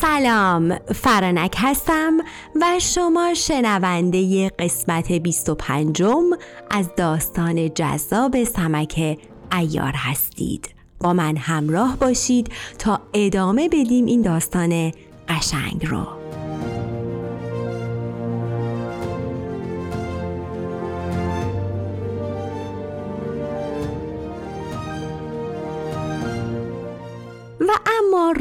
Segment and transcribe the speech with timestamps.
[0.00, 2.12] سلام فرانک هستم
[2.60, 6.02] و شما شنونده قسمت 25
[6.70, 9.18] از داستان جذاب سمک
[9.52, 10.74] ایار هستید.
[11.00, 14.92] با من همراه باشید تا ادامه بدیم این داستان
[15.28, 16.21] قشنگ رو.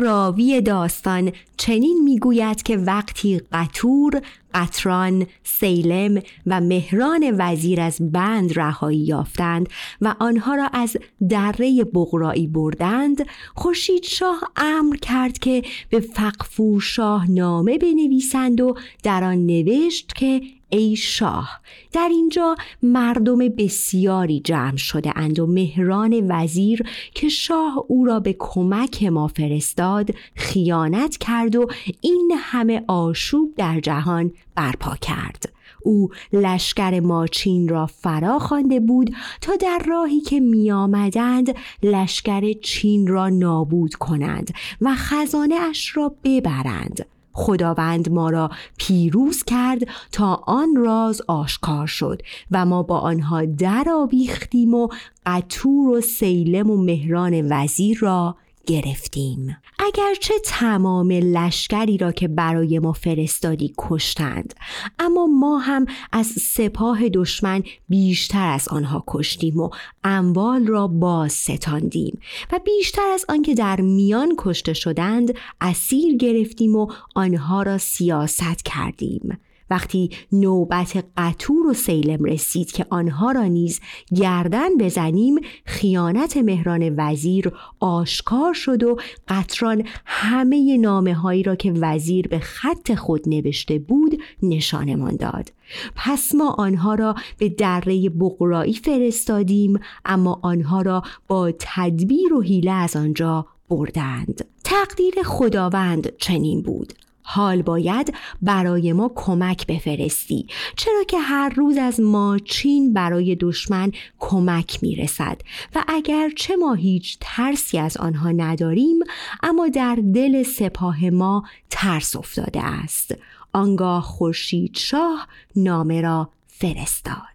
[0.01, 4.21] راوی داستان چنین می‌گوید که وقتی قطور،
[4.53, 9.69] قطران، سیلم و مهران وزیر از بند رهایی یافتند
[10.01, 10.97] و آنها را از
[11.29, 19.23] دره بغرایی بردند خورشید شاه امر کرد که به فقفور شاه نامه بنویسند و در
[19.23, 20.41] آن نوشت که
[20.73, 21.61] ای شاه
[21.91, 28.35] در اینجا مردم بسیاری جمع شده اند و مهران وزیر که شاه او را به
[28.39, 31.67] کمک ما فرستاد خیانت کرد و
[32.01, 35.53] این همه آشوب در جهان برپا کرد.
[35.83, 43.07] او لشکر ماچین را فرا خوانده بود تا در راهی که می آمدند لشکر چین
[43.07, 47.05] را نابود کنند و خزانه اش را ببرند.
[47.33, 54.73] خداوند ما را پیروز کرد تا آن راز آشکار شد و ما با آنها درآویختیم
[54.73, 54.87] و
[55.25, 58.35] قطور و سیلم و مهران وزیر را
[58.67, 59.57] گرفتیم.
[59.79, 64.53] اگرچه تمام لشکری را که برای ما فرستادی کشتند
[64.99, 69.69] اما ما هم از سپاه دشمن بیشتر از آنها کشتیم و
[70.03, 72.19] اموال را باز ستاندیم
[72.51, 79.37] و بیشتر از آنکه در میان کشته شدند اسیر گرفتیم و آنها را سیاست کردیم.
[79.71, 83.79] وقتی نوبت قطور و سیلم رسید که آنها را نیز
[84.15, 92.27] گردن بزنیم خیانت مهران وزیر آشکار شد و قطران همه نامه هایی را که وزیر
[92.27, 95.53] به خط خود نوشته بود نشانمان داد.
[95.95, 102.71] پس ما آنها را به دره بقرایی فرستادیم اما آنها را با تدبیر و حیله
[102.71, 104.45] از آنجا بردند.
[104.63, 106.93] تقدیر خداوند چنین بود.
[107.23, 110.47] حال باید برای ما کمک بفرستی.
[110.75, 115.41] چرا که هر روز از ما چین برای دشمن کمک می‌رسد.
[115.75, 118.99] و اگر چه ما هیچ ترسی از آنها نداریم
[119.43, 123.15] اما در دل سپاه ما ترس افتاده است.
[123.53, 127.30] آنگاه خورشید شاه نامه را فرستاد.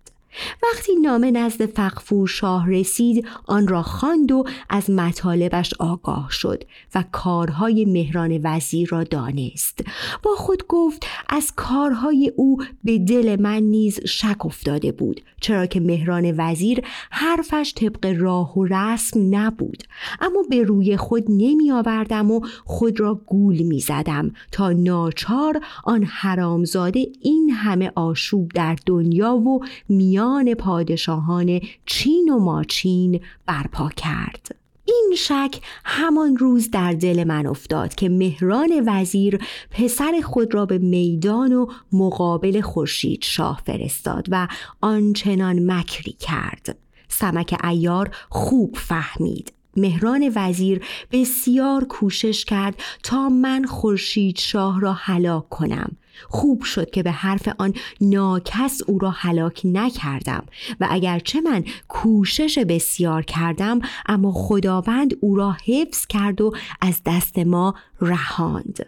[0.62, 6.64] وقتی نامه نزد فقفور شاه رسید آن را خواند و از مطالبش آگاه شد
[6.94, 9.84] و کارهای مهران وزیر را دانست.
[10.22, 15.80] با خود گفت از کارهای او به دل من نیز شک افتاده بود چرا که
[15.80, 16.80] مهران وزیر
[17.10, 19.82] حرفش طبق راه و رسم نبود.
[20.20, 26.02] اما به روی خود نمی آوردم و خود را گول می زدم تا ناچار آن
[26.02, 34.56] حرامزاده این همه آشوب در دنیا و میان میان پادشاهان چین و ماچین برپا کرد.
[34.84, 39.38] این شک همان روز در دل من افتاد که مهران وزیر
[39.70, 44.48] پسر خود را به میدان و مقابل خورشید شاه فرستاد و
[44.80, 46.78] آنچنان مکری کرد.
[47.08, 49.52] سمک ایار خوب فهمید.
[49.78, 55.96] مهران وزیر بسیار کوشش کرد تا من خورشید شاه را هلاک کنم.
[56.28, 60.44] خوب شد که به حرف آن ناکس او را هلاک نکردم
[60.80, 67.38] و اگرچه من کوشش بسیار کردم اما خداوند او را حفظ کرد و از دست
[67.38, 68.86] ما رهاند.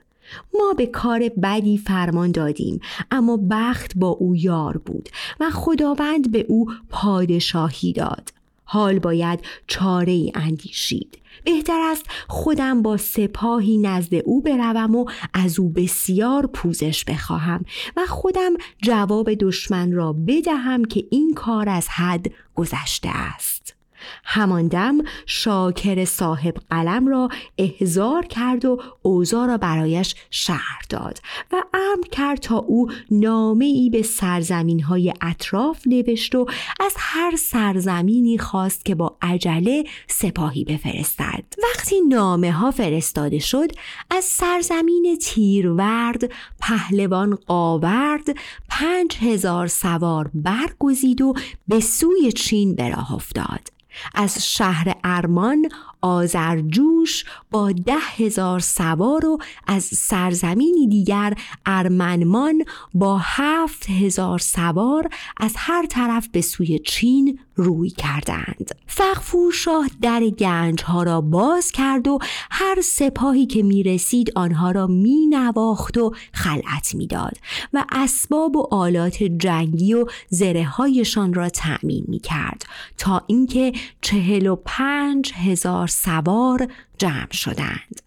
[0.55, 5.09] ما به کار بدی فرمان دادیم اما بخت با او یار بود
[5.41, 8.38] و خداوند به او پادشاهی داد.
[8.71, 11.19] حال باید چاره ای اندیشید.
[11.45, 17.65] بهتر است خودم با سپاهی نزد او بروم و از او بسیار پوزش بخواهم
[17.97, 18.53] و خودم
[18.83, 23.78] جواب دشمن را بدهم که این کار از حد گذشته است.
[24.25, 27.29] همان دم شاکر صاحب قلم را
[27.59, 31.19] احضار کرد و اوضاع را برایش شهر داد
[31.53, 36.47] و امر کرد تا او نامه ای به سرزمین های اطراف نوشت و
[36.81, 41.45] از هر سرزمینی خواست که با عجله سپاهی بفرستد.
[41.63, 43.71] وقتی نامه ها فرستاده شد
[44.11, 48.29] از سرزمین تیرورد پهلوان قاورد
[48.69, 51.35] پنج هزار سوار برگزید و
[51.69, 53.78] به سوی چین به افتاد.
[54.15, 55.69] از شهر ارمان
[56.01, 61.35] آزرجوش با ده هزار سوار و از سرزمینی دیگر
[61.67, 62.65] ارمنمان
[62.95, 68.71] با هفت هزار سوار از هر طرف به سوی چین روی کردند.
[68.87, 72.19] فقفور شاه در گنج ها را باز کرد و
[72.51, 77.37] هر سپاهی که می رسید آنها را می نواخت و خلعت می داد
[77.73, 82.67] و اسباب و آلات جنگی و زره هایشان را تأمین می کرد
[82.99, 86.69] تا اینکه چهل و پنج هزار سوار
[86.99, 88.03] جمع شدند.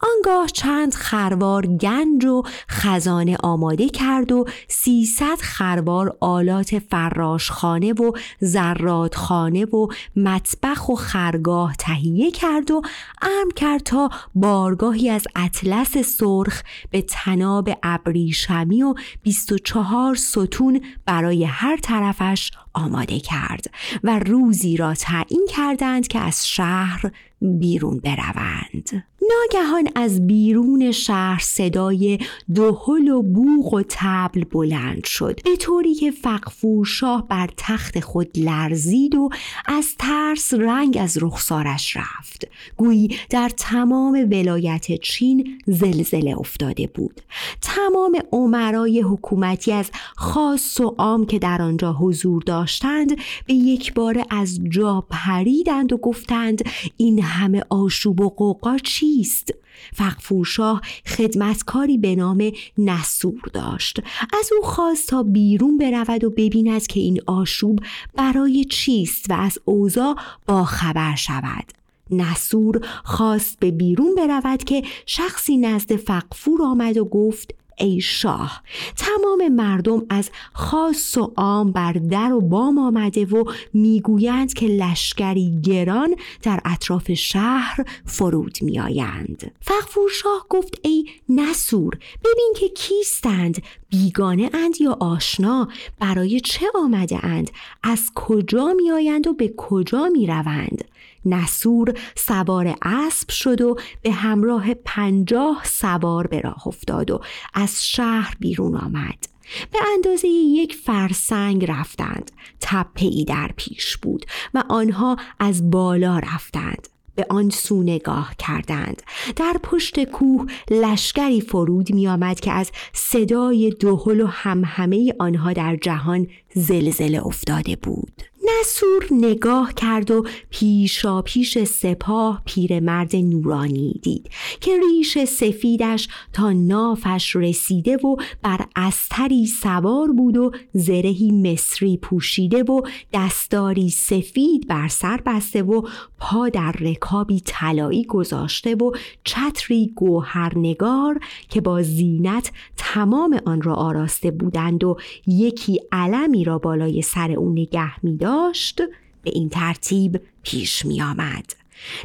[0.00, 9.64] آنگاه چند خروار گنج و خزانه آماده کرد و سیصد خروار آلات فراشخانه و زرادخانه
[9.64, 12.82] و مطبخ و خرگاه تهیه کرد و
[13.22, 21.76] امر کرد تا بارگاهی از اطلس سرخ به تناب ابریشمی و 24 ستون برای هر
[21.76, 23.64] طرفش آماده کرد
[24.04, 27.10] و روزی را تعیین کردند که از شهر
[27.40, 29.04] بیرون بروند.
[29.30, 32.18] ناگهان از بیرون شهر صدای
[32.54, 35.40] دهل و بوغ و تبل بلند شد.
[35.44, 39.28] به طوری که فقفور شاه بر تخت خود لرزید و
[39.66, 42.48] از ترس رنگ از رخسارش رفت.
[42.76, 47.20] گویی در تمام ولایت چین زلزله افتاده بود.
[47.60, 53.16] تمام عمرای حکومتی از خاص و عام که در آنجا حضور داشتند
[53.46, 56.64] به یک بار از جا پریدند و گفتند
[56.96, 59.54] این همه آشوب و قوقا چیست؟
[59.92, 64.00] فقفورشاه خدمتکاری به نام نسور داشت
[64.40, 67.78] از او خواست تا بیرون برود و ببیند که این آشوب
[68.16, 70.16] برای چیست و از اوضاع
[70.46, 71.64] با خبر شود
[72.10, 78.62] نسور خواست به بیرون برود که شخصی نزد فقفور آمد و گفت ای شاه.
[78.96, 85.60] تمام مردم از خاص و عام بر در و بام آمده و می‌گویند که لشکری
[85.62, 89.52] گران در اطراف شهر فرود میآیند.
[89.60, 95.68] فقفور شاه گفت ای نسور ببین که کیستند؟ بیگانه اند یا آشنا؟
[96.00, 97.50] برای چه آمده اند؟
[97.82, 100.84] از کجا میآیند و به کجا می روند
[101.26, 107.20] نسور سوار اسب شد و به همراه پنجاه سوار به راه افتاد و
[107.54, 109.34] از شهر بیرون آمد.
[109.72, 112.30] به اندازه یک فرسنگ رفتند.
[112.60, 116.88] تپه ای در پیش بود و آنها از بالا رفتند.
[117.14, 119.02] به آن سو نگاه کردند.
[119.36, 125.76] در پشت کوه لشکری فرود می آمد که از صدای دهل و همهمه آنها در
[125.76, 128.22] جهان زلزله افتاده بود.
[128.44, 134.30] نسور نگاه کرد و پیشا پیش سپاه پیرمرد نورانی دید
[134.60, 142.62] که ریش سفیدش تا نافش رسیده و بر استری سوار بود و زرهی مصری پوشیده
[142.62, 142.82] و
[143.12, 145.82] دستاری سفید بر سر بسته و
[146.18, 148.92] پا در رکابی طلایی گذاشته و
[149.24, 154.96] چتری گوهرنگار که با زینت تمام آن را آراسته بودند و
[155.26, 158.80] یکی علمی را بالای سر او نگه می داشت
[159.22, 161.52] به این ترتیب پیش می آمد.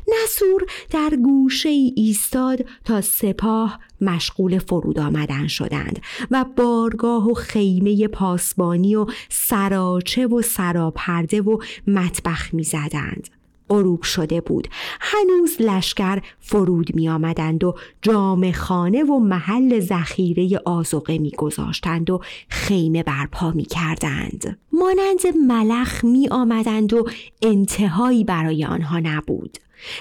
[0.08, 8.08] نسور در گوشه ای ایستاد تا سپاه مشغول فرود آمدن شدند و بارگاه و خیمه
[8.08, 13.30] پاسبانی و سراچه و سراپرده و مطبخ می زدند.
[13.70, 14.68] غروب شده بود.
[15.00, 22.22] هنوز لشکر فرود می آمدند و جام خانه و محل ذخیره آزوقه می گذاشتند و
[22.50, 27.06] خیمه برپا می کردند مانند ملخ می آمدند و
[27.42, 29.58] انتهایی برای آنها نبود.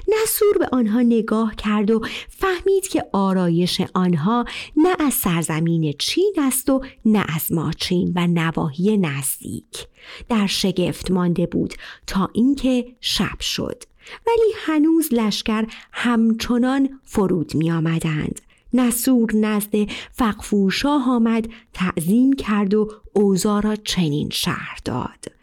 [0.08, 4.44] نسور به آنها نگاه کرد و فهمید که آرایش آنها
[4.76, 9.86] نه از سرزمین چین است و نه از ماچین و نواحی نزدیک.
[10.28, 11.74] در شگفت مانده بود
[12.06, 13.82] تا اینکه شب شد.
[14.26, 18.40] ولی هنوز لشکر همچنان فرود می آمدند.
[18.72, 19.74] نسور نزد
[20.12, 25.37] فقفوشاه آمد تعظیم کرد و اوزا را چنین شهر داد.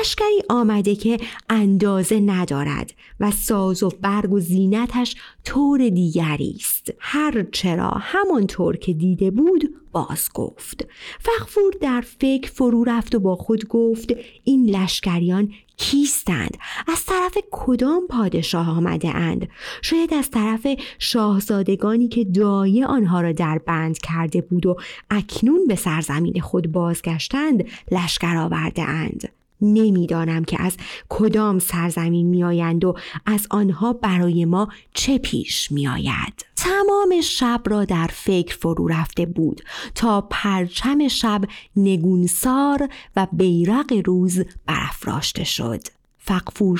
[0.00, 1.18] لشکری آمده که
[1.48, 6.92] اندازه ندارد و ساز و برگ و زینتش طور دیگری است.
[6.98, 10.86] هر چرا همانطور که دیده بود باز گفت.
[11.20, 14.14] فخفور در فکر فرو رفت و با خود گفت
[14.44, 16.56] این لشکریان کیستند؟
[16.88, 19.48] از طرف کدام پادشاه آمده اند؟
[19.82, 20.66] شاید از طرف
[20.98, 24.76] شاهزادگانی که دایه آنها را در بند کرده بود و
[25.10, 29.37] اکنون به سرزمین خود بازگشتند لشکر آورده اند.
[29.60, 30.76] نمی‌دانم که از
[31.08, 32.94] کدام سرزمین میآیند و
[33.26, 36.46] از آنها برای ما چه پیش میآید.
[36.56, 39.62] تمام شب را در فکر فرو رفته بود
[39.94, 41.40] تا پرچم شب
[41.76, 45.97] نگونسار و بیرق روز برافراشته شد.
[46.28, 46.78] فقفور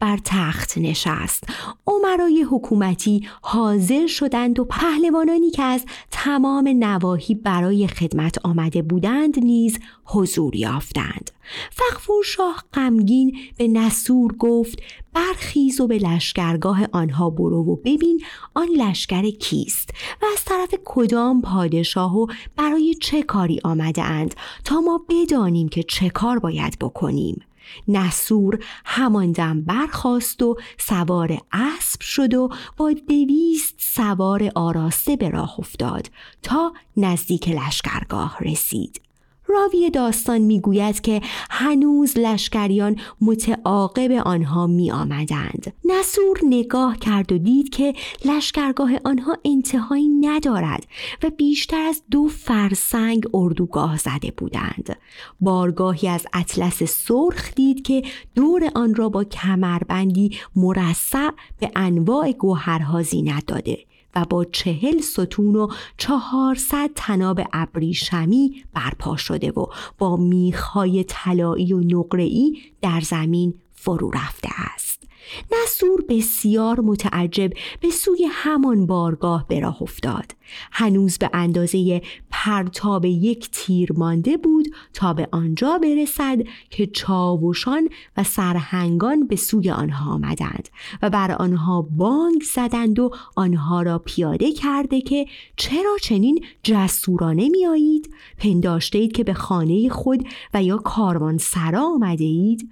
[0.00, 1.44] بر تخت نشست.
[1.86, 9.78] عمرای حکومتی حاضر شدند و پهلوانانی که از تمام نواحی برای خدمت آمده بودند نیز
[10.04, 11.30] حضور یافتند.
[11.70, 14.78] فقفور شاه غمگین به نسور گفت
[15.14, 18.20] برخیز و به لشکرگاه آنها برو و ببین
[18.54, 19.90] آن لشکر کیست
[20.22, 24.34] و از طرف کدام پادشاه و برای چه کاری آمده اند
[24.64, 27.42] تا ما بدانیم که چه کار باید بکنیم.
[27.88, 35.54] نسور همان دم برخاست و سوار اسب شد و با دویست سوار آراسته به راه
[35.58, 36.10] افتاد
[36.42, 39.09] تا نزدیک لشکرگاه رسید.
[39.50, 45.72] راوی داستان می‌گوید که هنوز لشکریان متعاقب آنها می آمدند.
[45.84, 50.86] نسور نگاه کرد و دید که لشکرگاه آنها انتهایی ندارد
[51.22, 54.96] و بیشتر از دو فرسنگ اردوگاه زده بودند.
[55.40, 58.02] بارگاهی از اطلس سرخ دید که
[58.34, 61.30] دور آن را با کمربندی مرصع
[61.60, 69.50] به انواع گوهرها زینت داده و با چهل ستون و چهارصد تناب ابریشمی برپا شده
[69.50, 69.66] و
[69.98, 75.00] با میخهای طلایی و نقره‌ای در زمین فرو رفته است
[75.52, 80.36] نسور بسیار متعجب به سوی همان بارگاه به راه افتاد
[80.72, 86.38] هنوز به اندازه پرتاب یک تیر مانده بود تا به آنجا برسد
[86.70, 90.68] که چاوشان و سرهنگان به سوی آنها آمدند
[91.02, 97.66] و بر آنها بانگ زدند و آنها را پیاده کرده که چرا چنین جسورانه می
[97.66, 102.70] آیید؟ پنداشته اید که به خانه خود و یا کاروان سرا آمده اید؟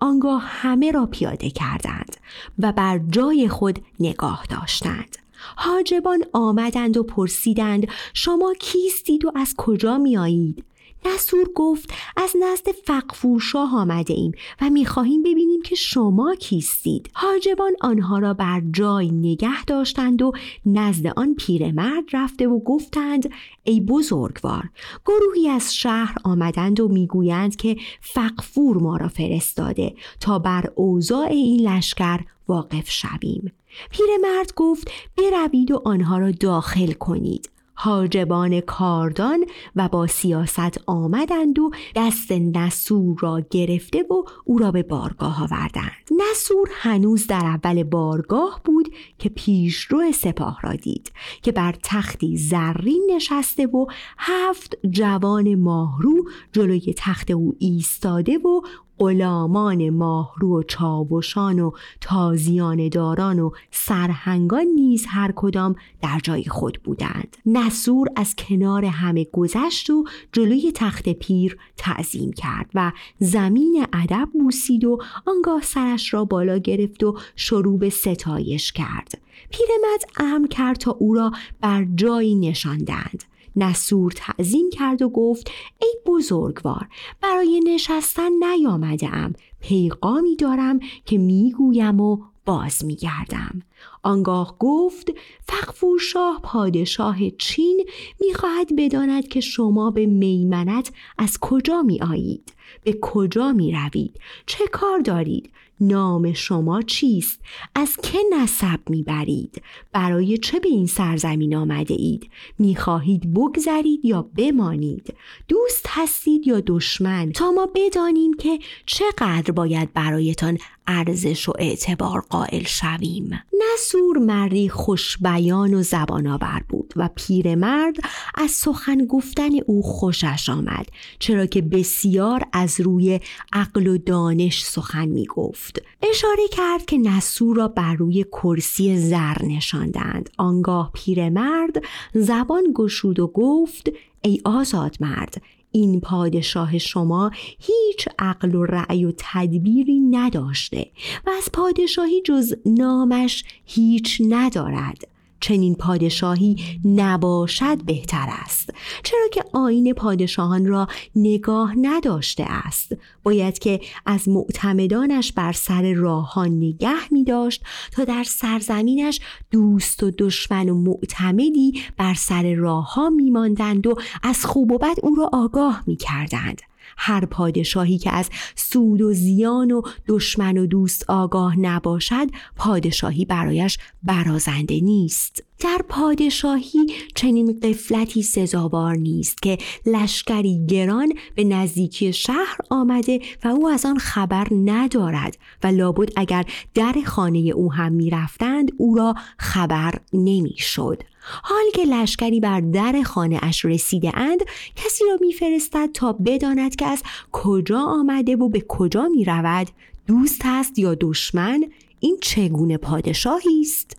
[0.00, 2.16] آنگاه همه را پیاده کردند
[2.58, 5.16] و بر جای خود نگاه داشتند.
[5.56, 10.64] حاجبان آمدند و پرسیدند شما کیستید و از کجا می آیید؟
[11.06, 17.10] نسور گفت از نزد فقفورشاه آمده ایم و می‌خواهیم ببینیم که شما کیستید.
[17.12, 20.32] حاجبان آنها را بر جای نگه داشتند و
[20.66, 23.30] نزد آن پیرمرد رفته و گفتند
[23.64, 24.70] ای بزرگوار
[25.06, 31.68] گروهی از شهر آمدند و می‌گویند که فقفور ما را فرستاده تا بر اوضاع این
[31.68, 33.52] لشکر واقف شویم.
[33.90, 37.50] پیرمرد گفت بروید و آنها را داخل کنید.
[37.82, 39.44] حاجبان کاردان
[39.76, 45.92] و با سیاست آمدند و دست نسور را گرفته و او را به بارگاه آوردند.
[46.30, 53.10] نسور هنوز در اول بارگاه بود که پیشرو سپاه را دید که بر تختی زرین
[53.14, 53.86] نشسته و
[54.18, 58.60] هفت جوان ماهرو جلوی تخت او ایستاده و
[59.00, 66.80] غلامان ماهرو و چاوشان و تازیان داران و سرهنگان نیز هر کدام در جای خود
[66.84, 67.36] بودند.
[67.46, 74.84] نسور از کنار همه گذشت و جلوی تخت پیر تعظیم کرد و زمین ادب بوسید
[74.84, 79.20] و آنگاه سرش را بالا گرفت و شروع به ستایش کرد.
[79.50, 83.24] پیرمرد امر کرد تا او را بر جایی نشاندند.
[83.56, 85.50] نسور تعظیم کرد و گفت
[85.82, 86.88] ای بزرگوار
[87.22, 93.62] برای نشستن نیامده ام پیغامی دارم که می‌گویم و باز میگردم.
[94.02, 97.86] آنگاه گفت فقفور شاه پادشاه چین
[98.20, 102.52] می‌خواهد بداند که شما به میمنت از کجا می آیید
[102.84, 107.40] به کجا می روید چه کار دارید نام شما چیست؟
[107.74, 115.14] از که نسب می‌برید؟ برای چه به این سرزمین آمده اید؟ می‌خواهید بگذرید یا بمانید؟
[115.48, 120.58] دوست هستید یا دشمن؟ تا ما بدانیم که چقدر باید برایتان
[120.90, 123.42] ارزش و اعتبار قائل شویم.
[123.74, 127.96] نسور مردی خوشبیان و زبان آور بود و پیرمرد
[128.34, 130.86] از سخن گفتن او خوشش آمد
[131.18, 133.20] چرا که بسیار از روی
[133.52, 139.42] عقل و دانش سخن می گفت اشاره کرد که نسور را بر روی کرسی زر
[139.42, 140.30] نشاندند.
[140.38, 141.82] آنگاه پیرمرد
[142.14, 143.90] زبان گشود و گفت
[144.22, 150.90] ای آزاد مرد این پادشاه شما هیچ عقل و رأی و تدبیری نداشته
[151.26, 155.19] و از پادشاهی جز نامش هیچ ندارد.
[155.40, 158.70] چنین پادشاهی نباشد بهتر است.
[159.02, 162.96] چرا که آین پادشاهان را نگاه نداشته است.
[163.22, 169.20] باید که از معتمدانش بر سر راهان نگه می داشت تا در سرزمینش
[169.50, 174.78] دوست و دشمن و معتمدی بر سر راه ها می ماندند و از خوب و
[174.78, 180.58] بد او را آگاه می کردند هر پادشاهی که از سود و زیان و دشمن
[180.58, 189.58] و دوست آگاه نباشد پادشاهی برایش برازنده نیست در پادشاهی چنین قفلتی سزاوار نیست که
[189.86, 196.44] لشکری گران به نزدیکی شهر آمده و او از آن خبر ندارد و لابد اگر
[196.74, 201.02] در خانه او هم می‌رفتند او را خبر نمی‌شد.
[201.22, 204.40] حال که لشکری بر در خانه اش رسیده اند
[204.76, 209.68] کسی را میفرستد تا بداند که از کجا آمده و به کجا می رود
[210.06, 211.64] دوست است یا دشمن؟
[212.00, 213.96] این چگونه پادشاهی است؟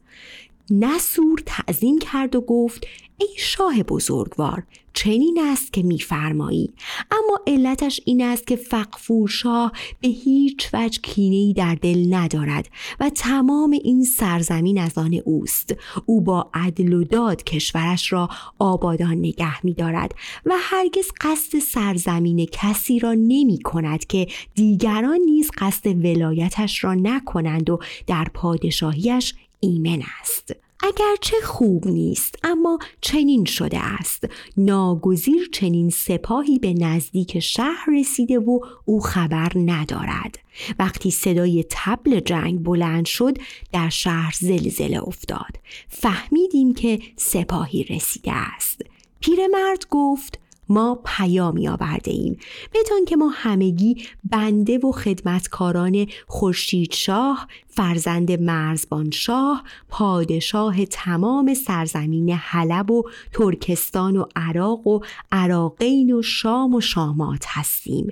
[0.70, 2.88] نسور تعظیم کرد و گفت
[3.18, 4.64] ای شاه بزرگوار
[4.94, 6.74] چنین است که میفرمایی.
[7.12, 9.72] اما علتش این است که فقفور شاه
[10.02, 12.70] به هیچ وجه کینهای در دل ندارد
[13.00, 15.76] و تمام این سرزمین از آن اوست.
[16.06, 18.30] او با عدل و داد کشورش را
[18.60, 25.52] آبادان نگه می دارد و هرگز قصد سرزمین کسی را نمی کند که دیگران نیز
[25.58, 30.56] قصد ولایتش را نکنند و در پادشاهیش ایمن است.
[30.84, 34.28] اگرچه خوب نیست اما چنین شده است.
[34.58, 40.40] ناگزیر چنین سپاهی به نزدیک شهر رسیده و او خبر ندارد.
[40.80, 43.38] وقتی صدای تبل جنگ بلند شد
[43.72, 45.60] در شهر زلزله افتاد.
[45.90, 48.82] فهمیدیم که سپاهی رسیده است.
[49.20, 52.38] پیرمرد گفت ما پیامی آورده ایم
[52.74, 62.30] بدان که ما همگی بنده و خدمتکاران خورشید شاه فرزند مرزبان شاه پادشاه تمام سرزمین
[62.30, 65.00] حلب و ترکستان و عراق و
[65.32, 68.08] عراقین و شام و شامات هستیم.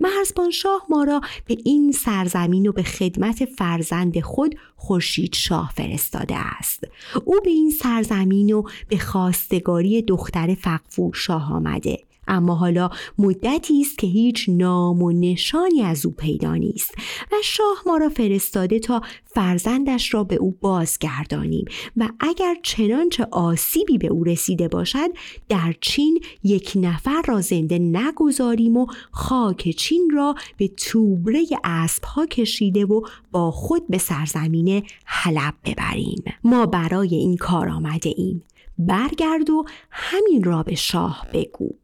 [0.00, 6.36] مرزبان شاه ما را به این سرزمین و به خدمت فرزند خود خورشید شاه فرستاده
[6.36, 6.84] است.
[7.24, 11.98] او به این سرزمین و به خواستگاری دختر فقفور شاه آمده.
[12.28, 16.94] اما حالا مدتی است که هیچ نام و نشانی از او پیدا نیست
[17.32, 21.64] و شاه ما را فرستاده تا فرزندش را به او بازگردانیم
[21.96, 25.08] و اگر چنانچه آسیبی به او رسیده باشد
[25.48, 32.84] در چین یک نفر را زنده نگذاریم و خاک چین را به توبره اسبها کشیده
[32.84, 33.00] و
[33.30, 36.24] با خود به سرزمین حلب ببریم.
[36.44, 38.42] ما برای این کار آمده ایم.
[38.78, 41.81] برگرد و همین را به شاه بگو.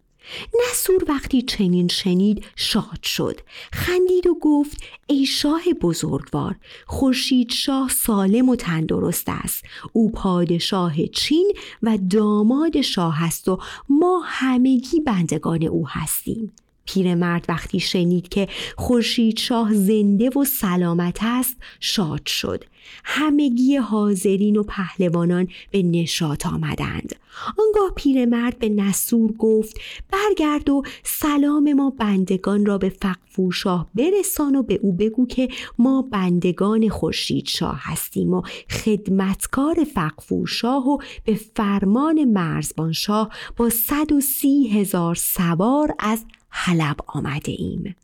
[0.55, 3.41] نسور وقتی چنین شنید شاد شد.
[3.73, 9.65] خندید و گفت ای شاه بزرگوار خورشید شاه سالم و تندرست است.
[9.93, 16.53] او پادشاه چین و داماد شاه است و ما همگی بندگان او هستیم.
[16.89, 22.65] پیرمرد وقتی شنید که خورشید شاه زنده و سلامت است شاد شد.
[23.05, 27.15] همگی حاضرین و پهلوانان به نشاط آمدند.
[27.59, 29.81] آنگاه پیرمرد به نسور گفت
[30.13, 35.49] برگرد و سلام ما بندگان را به فقفور شاه برسان و به او بگو که
[35.79, 43.71] ما بندگان خورشید شاه هستیم و خدمتکار فقفور شاه و به فرمان مرزبان شاه با
[43.71, 47.95] صد و سی هزار سوار از حلب آمده ایم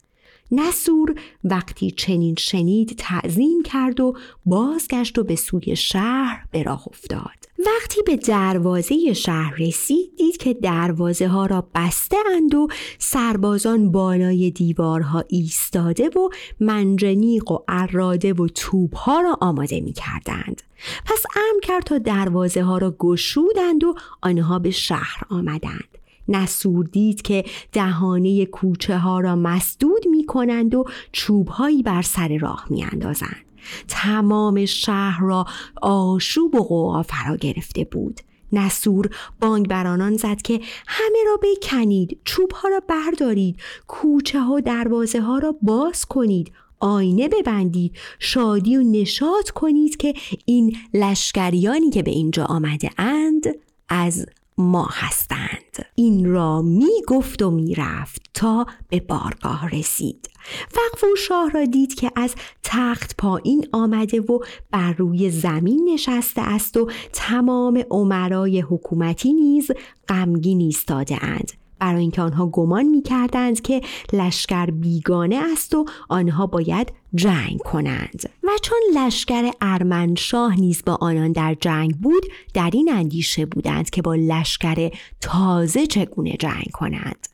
[0.52, 7.44] نسور وقتی چنین شنید تعظیم کرد و بازگشت و به سوی شهر به راه افتاد
[7.66, 14.50] وقتی به دروازه شهر رسید دید که دروازه ها را بسته اند و سربازان بالای
[14.50, 16.28] دیوارها ایستاده و
[16.61, 20.62] منجنیق و اراده و توپ ها را آماده می کردند.
[21.04, 25.93] پس امر کرد تا دروازه ها را گشودند و آنها به شهر آمدند.
[26.28, 32.66] نسور دید که دهانه کوچه ها را مسدود می کنند و چوبهایی بر سر راه
[32.70, 33.44] می اندازند.
[33.88, 35.44] تمام شهر را
[35.82, 38.20] آشوب و قوقا فرا گرفته بود.
[38.52, 39.10] نسور
[39.40, 43.56] بانگ بر آنان زد که همه را بکنید چوب ها را بردارید
[43.87, 50.76] کوچه ها دروازه ها را باز کنید آینه ببندید شادی و نشاط کنید که این
[50.94, 53.44] لشکریانی که به اینجا آمده اند
[53.88, 54.26] از
[54.58, 55.86] ما هستند.
[55.94, 60.30] این را می گفت و می رفت تا به بارگاه رسید.
[60.68, 64.38] فقفور شاه را دید که از تخت پایین آمده و
[64.70, 69.70] بر روی زمین نشسته است و تمام عمرای حکومتی نیز
[70.08, 71.63] غمگین ایستاده اند.
[71.78, 73.80] برای اینکه آنها گمان می کردند که
[74.12, 78.30] لشکر بیگانه است و آنها باید جنگ کنند.
[78.42, 84.02] و چون لشکر ارمنشاه نیز با آنان در جنگ بود در این اندیشه بودند که
[84.02, 87.28] با لشکر تازه چگونه جنگ کنند.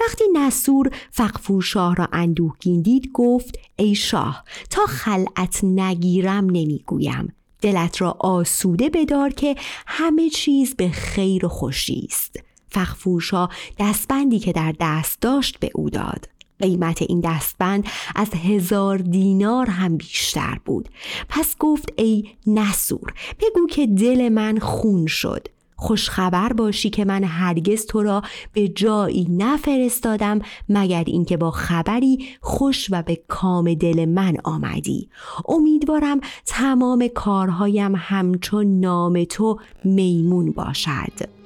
[0.00, 7.34] وقتی نسور فقفور شاه را اندوهگین دید گفت ای شاه تا خلعت نگیرم نمی‌گویم.
[7.60, 9.54] دلت را آسوده بدار که
[9.86, 12.40] همه چیز به خیر و خوشی است.
[12.74, 16.28] فخفورشا دستبندی که در دست داشت به او داد.
[16.60, 17.84] قیمت این دستبند
[18.16, 20.88] از هزار دینار هم بیشتر بود.
[21.28, 25.48] پس گفت ای نسور بگو که دل من خون شد.
[25.76, 32.88] خوشخبر باشی که من هرگز تو را به جایی نفرستادم مگر اینکه با خبری خوش
[32.90, 35.08] و به کام دل من آمدی.
[35.48, 41.43] امیدوارم تمام کارهایم همچون نام تو میمون باشد.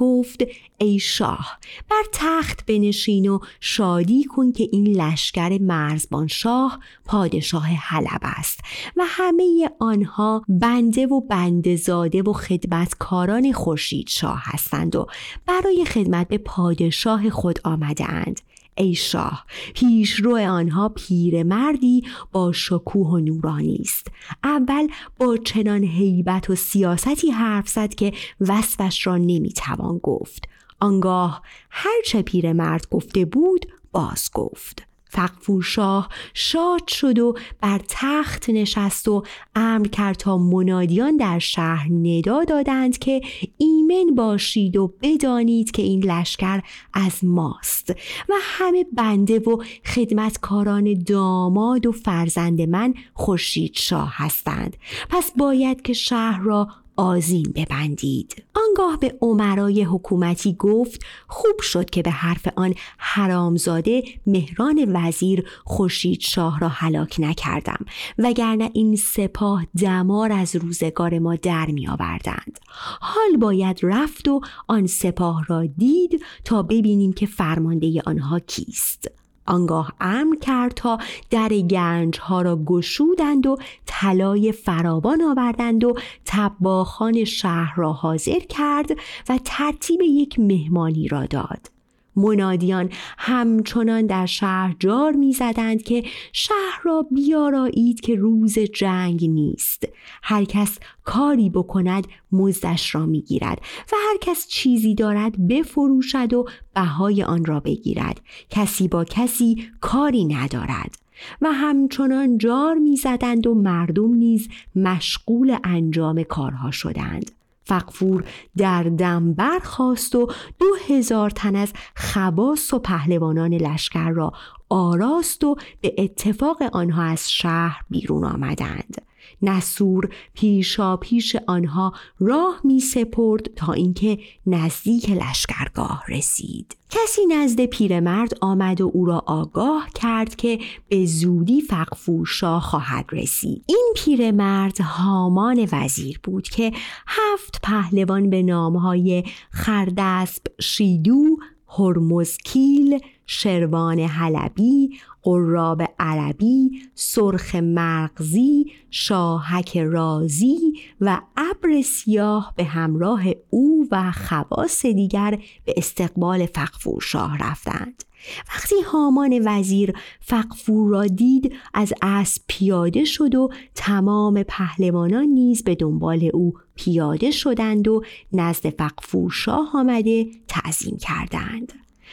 [0.00, 0.44] گفت
[0.78, 1.58] ای شاه
[1.90, 8.60] بر تخت بنشین و شادی کن که این لشکر مرزبان شاه پادشاه حلب است
[8.96, 15.06] و همه آنها بنده و بنده زاده و خدمتکاران خورشید شاه هستند و
[15.46, 18.40] برای خدمت به پادشاه خود آمده اند
[18.78, 24.06] ای شاه پیشرو آنها پیرمردی با شکوه و نورانی است.
[24.44, 30.48] اول با چنان هیبت و سیاستی حرف زد که وصفش را نمی‌توان گفت.
[30.80, 34.87] آنگاه هرچه پیرمرد گفته بود باز گفت.
[35.08, 39.22] فقفور شاه شاد شد و بر تخت نشست و
[39.54, 43.20] امر کرد تا منادیان در شهر ندا دادند که
[43.56, 46.62] ایمن باشید و بدانید که این لشکر
[46.94, 47.90] از ماست
[48.28, 54.76] و همه بنده و خدمتکاران داماد و فرزند من خورشید شاه هستند.
[55.08, 58.42] پس باید که شهر را آزین ببندید.
[58.54, 66.20] آنگاه به عمرای حکومتی گفت خوب شد که به حرف آن حرامزاده مهران وزیر خورشید
[66.20, 67.84] شاه را هلاک نکردم
[68.18, 72.58] وگرنه این سپاه دمار از روزگار ما در می آوردند.
[73.00, 79.27] حال باید رفت و آن سپاه را دید تا ببینیم که فرمانده آنها کیست.
[79.48, 80.98] آنگاه امر کرد تا
[81.30, 88.90] در گنج ها را گشودند و طلای فراوان آوردند و تباخان شهر را حاضر کرد
[89.28, 91.77] و ترتیب یک مهمانی را داد.
[92.18, 99.88] منادیان همچنان در شهر جار می‌زدند که شهر را بیارایید که روز جنگ نیست.
[100.22, 103.60] هر کس کاری بکند مزدش را می‌گیرد
[103.92, 108.20] و هر کس چیزی دارد بفروشد و بهای آن را بگیرد.
[108.50, 110.98] کسی با کسی کاری ندارد
[111.40, 117.37] و همچنان جار می‌زدند و مردم نیز مشغول انجام کارها شدند.
[117.68, 118.24] فقفور
[118.56, 120.26] در دم برخواست و
[120.58, 124.32] دو هزار تن از خواص و پهلوانان لشکر را
[124.68, 129.07] آراست و به اتفاق آنها از شهر بیرون آمدند.
[129.42, 136.76] نسور پیشا پیش آنها راه می سپرد تا اینکه نزدیک لشکرگاه رسید.
[136.90, 143.64] کسی نزد پیرمرد آمد و او را آگاه کرد که به زودی فقفورشاه خواهد رسید.
[143.66, 146.72] این پیرمرد هامان وزیر بود که
[147.06, 151.36] هفت پهلوان به نامهای خردسب شیدو
[151.68, 154.90] هرمزکیل شروان حلبی
[155.28, 160.58] قراب عربی سرخ مرغزی شاهک رازی
[161.00, 168.04] و ابر سیاه به همراه او و خواص دیگر به استقبال فقفور شاه رفتند.
[168.48, 175.74] وقتی هامان وزیر فقفور را دید از اسب پیاده شد و تمام پهلوانان نیز به
[175.74, 181.72] دنبال او پیاده شدند و نزد فقفور شاه آمده تعظیم کردند.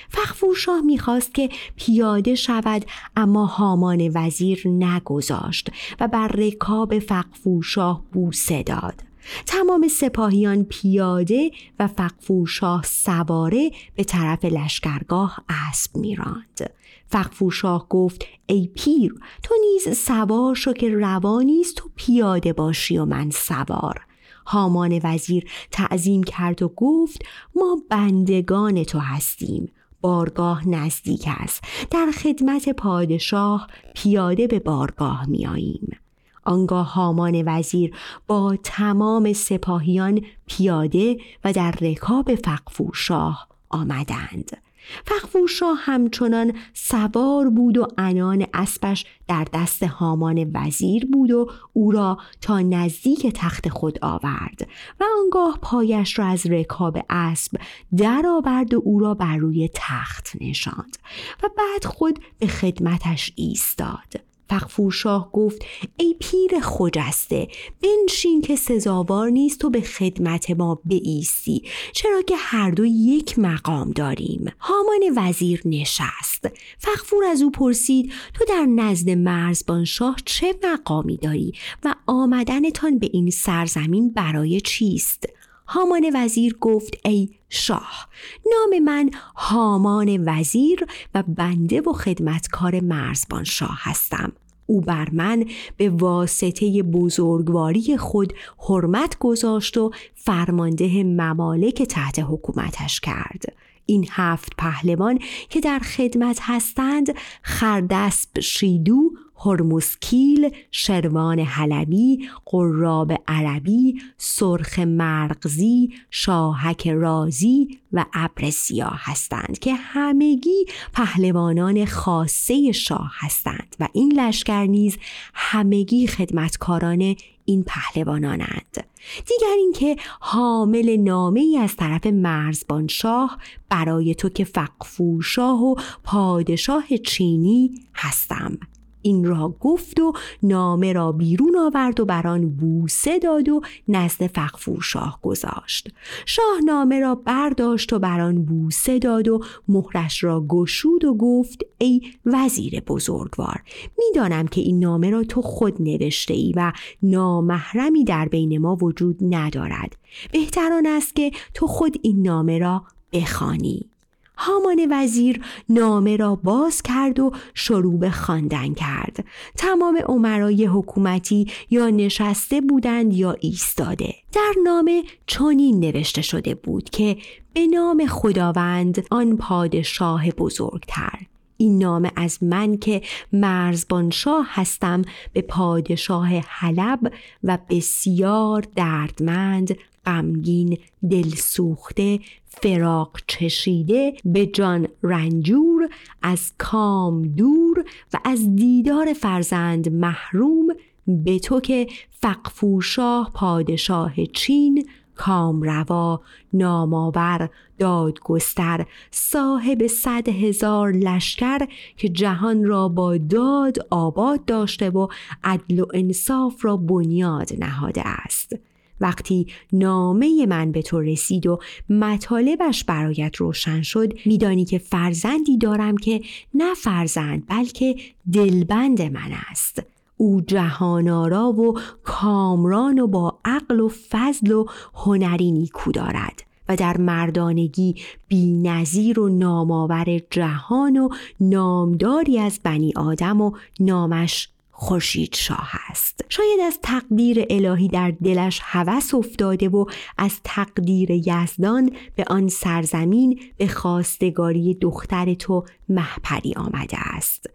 [0.09, 9.03] فخفورشاه می‌خواست که پیاده شود اما هامان وزیر نگذاشت و بر رکاب فقفورشاه بوسه داد.
[9.45, 16.69] تمام سپاهیان پیاده و فقفورشاه سواره به طرف لشکرگاه اسب میراند.
[17.07, 23.29] فقفورشاه گفت ای پیر تو نیز سوار شو که روانیست تو پیاده باشی و من
[23.29, 24.05] سوار.
[24.47, 29.71] هامان وزیر تعظیم کرد و گفت ما بندگان تو هستیم.
[30.05, 31.63] بارگاه نزدیک است.
[31.91, 35.97] در خدمت پادشاه پیاده به بارگاه میاییم
[36.43, 37.95] آنگاه هامان وزیر
[38.27, 44.57] با تمام سپاهیان پیاده و در رکاب فقفور شاه آمدند.
[45.05, 51.91] فخفور شاه همچنان سوار بود و انان اسبش در دست هامان وزیر بود و او
[51.91, 54.67] را تا نزدیک تخت خود آورد
[54.99, 57.57] و آنگاه پایش را از رکاب اسب
[57.97, 60.97] درآورد و او را بر روی تخت نشاند
[61.43, 64.34] و بعد خود به خدمتش ایستاد.
[64.49, 65.65] فقفور شاه گفت
[65.97, 67.47] ای پیر خجسته
[67.81, 73.91] بنشین که سزاوار نیست تو به خدمت ما بیستی چرا که هر دو یک مقام
[73.91, 74.51] داریم.
[74.59, 76.49] هامان وزیر نشست.
[76.77, 81.53] فقفور از او پرسید تو در نزد مرزبان شاه چه مقامی داری
[81.83, 85.25] و آمدنتان به این سرزمین برای چیست؟
[85.67, 88.07] هامان وزیر گفت ای شاه
[88.51, 94.31] نام من هامان وزیر و بنده و خدمتکار مرزبان شاه هستم.
[94.67, 95.45] او بر من
[95.77, 103.43] به واسطه بزرگواری خود حرمت گذاشت و فرمانده ممالک تحت حکومتش کرد.
[103.85, 109.11] این هفت پهلوان که در خدمت هستند خردسب شیدو
[109.45, 120.65] هرموسکیل، شروان حلبی، قراب عربی، سرخ مرغزی، شاهک رازی و ابر سیاه هستند که همگی
[120.93, 124.97] پهلوانان خاصه شاه هستند و این لشکر نیز
[125.33, 128.87] همگی خدمتکاران این پهلوانانند.
[129.25, 133.37] دیگر اینکه حامل نامه ای از طرف مرزبان شاه
[133.69, 138.57] برای تو که فقفور شاه و پادشاه چینی هستم.
[139.05, 140.13] این را گفت و
[140.43, 145.93] نامه را بیرون آورد و بر آن بوسه داد و نزد فقفور شاه گذاشت.
[146.25, 151.61] شاه نامه را برداشت و بر آن بوسه داد و مهرش را گشود و گفت
[151.77, 153.63] ای وزیر بزرگوار
[153.97, 156.71] می‌دانم که این نامه را تو خود نوشته ای و
[157.03, 159.95] نامحرمی در بین ما وجود ندارد.
[160.31, 163.89] بهتران است که تو خود این نامه را بخوانی.
[164.37, 169.25] هامان وزیر نامه را باز کرد و شروع به خواندن کرد.
[169.57, 174.15] تمام عمرای حکومتی یا نشسته بودند یا ایستاده.
[174.33, 177.17] در نامه چنین نوشته شده بود که
[177.53, 181.19] به نام خداوند آن پادشاه بزرگتر.
[181.57, 183.01] این نامه از من که
[183.33, 185.01] مرزبانشاه هستم
[185.33, 190.77] به پادشاه حلب و بسیار دردمند غمگین
[191.11, 192.19] دلسوخته
[192.61, 195.89] فراق چشیده به جان رنجور
[196.21, 200.67] از کام دور و از دیدار فرزند محروم
[201.07, 206.21] به تو که فقفوشاه پادشاه چین کامروا
[206.53, 215.07] نامآور دادگستر صاحب صد هزار لشکر که جهان را با داد آباد داشته و
[215.43, 218.55] عدل و انصاف را بنیاد نهاده است.
[218.99, 225.97] وقتی نامه من به تو رسید و مطالبش برایت روشن شد میدانی که فرزندی دارم
[225.97, 226.21] که
[226.53, 227.95] نه فرزند بلکه
[228.33, 229.83] دلبند من است.
[230.17, 236.97] او جهانارا و کامران و با عقل و فضل و هنری نیکو دارد و در
[236.97, 237.95] مردانگی
[238.27, 246.25] بی نظیر و نامآور جهان و نامداری از بنی آدم و نامش خورشید شاه است.
[246.29, 249.85] شاید از تقدیر الهی در دلش هوس افتاده و
[250.17, 257.49] از تقدیر یزدان به آن سرزمین به خواستگاری دختر تو محپری آمده است.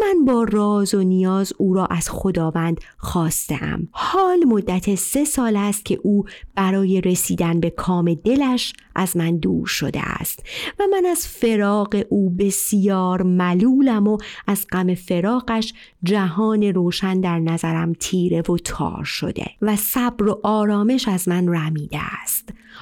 [0.00, 3.88] من با راز و نیاز او را از خداوند خواستم.
[3.90, 9.66] حال مدت سه سال است که او برای رسیدن به کام دلش از من دور
[9.66, 10.42] شده است
[10.78, 17.92] و من از فراق او بسیار ملولم و از غم فراقش جهان روشن در نظرم
[17.92, 22.35] تیره و تار شده و صبر و آرامش از من رمیده است.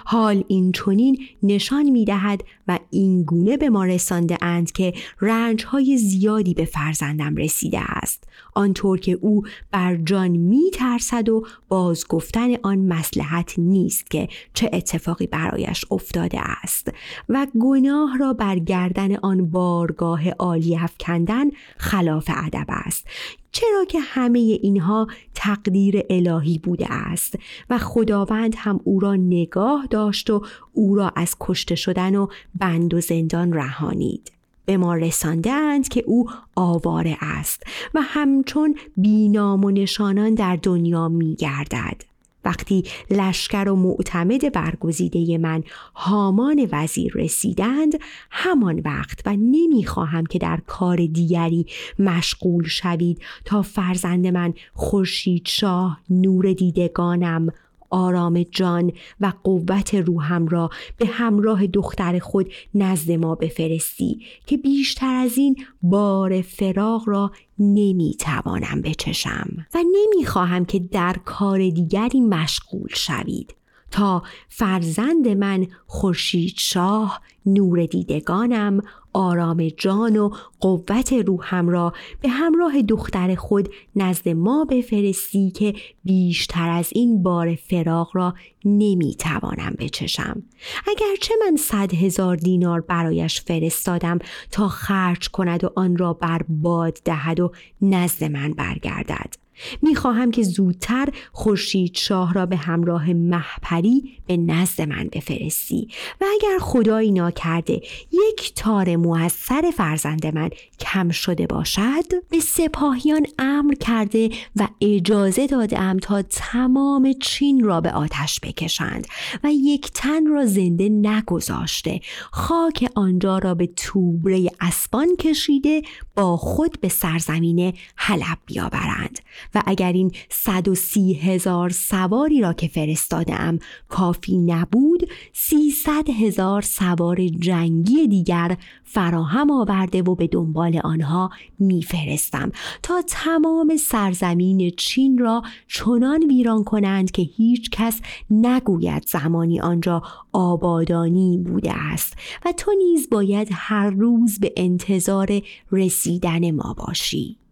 [0.05, 5.65] حال این چونین نشان می دهد و این گونه به ما رسانده اند که رنج
[5.65, 8.25] های زیادی به فرزندم رسیده است.
[8.55, 14.71] آنطور که او بر جان می ترسد و باز گفتن آن مسلحت نیست که چه
[14.73, 16.93] اتفاقی برایش افتاده است
[17.29, 21.45] و گناه را بر گردن آن بارگاه عالی افکندن
[21.77, 23.07] خلاف ادب است.
[23.55, 27.35] چرا که همه اینها تقدیر الهی بوده است
[27.71, 32.95] و خداوند هم او را نگاه داشت و او را از کشته شدن و بند
[32.95, 34.33] و زندان رهانید
[34.67, 37.63] به ما رساندند که او آواره است
[37.95, 42.14] و همچون بینام و نشانان در دنیا می گردد.
[42.45, 45.63] وقتی لشکر و معتمد برگزیده من
[45.95, 47.93] هامان وزیر رسیدند
[48.31, 51.67] همان وقت و نمی‌خواهم که در کار دیگری
[51.99, 57.49] مشغول شوید تا فرزند من خورشید شاه نور دیدگانم
[57.95, 65.15] آرام جان و قوت روحم را به همراه دختر خود نزد ما بفرستی که بیشتر
[65.15, 73.55] از این بار فراغ را نمی‌توانم بچشم و نمی‌خواهم که در کار دیگری مشغول شوید.
[73.95, 78.81] تا فرزند من خورشید شاه نور دیدگانم
[79.13, 80.31] آرام جان و
[80.61, 87.55] قوت روحم را به همراه دختر خود نزد ما بفرستی که بیشتر از این بار
[87.55, 90.43] فراغ را نمی‌توانم بچشم.
[90.87, 94.19] اگرچه من صد هزار دینار برایش فرستادم
[94.51, 97.53] تا خرج کند و آن را بر باد دهد و
[97.83, 99.44] نزد من برگردد.
[99.83, 105.89] می‌خواهم که زودتر خورشید شاه را به همراه محپری به نزد من بفرستی
[106.21, 107.81] و اگر خدایی ناکرده
[108.13, 114.69] یک تار مو از سر فرزند من کم شده باشد به سپاهیان امر کرده و
[114.81, 119.07] اجازه دادم تا تمام چین را به آتش بکشند
[119.45, 125.83] و یک تن را زنده نگذاشته خاک آنجا را به توبره اسبان کشیده
[126.15, 129.19] با خود به سرزمین حلب بیاورند.
[129.55, 136.63] و اگر این صد و سی هزار سواری را که فرستادم کافی نبود سیصد هزار
[136.63, 145.43] سوار جنگی دیگر فراهم آورده و به دنبال آنها میفرستم تا تمام سرزمین چین را
[145.69, 153.11] چنان ویران کنند که هیچ کس نگوید زمانی آنجا آبادانی بوده است و تو نیز
[153.11, 157.44] باید هر روز به انتظار رسیدن ما باشی.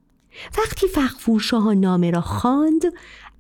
[0.59, 2.83] وقتی فخفور شاه نامه را خواند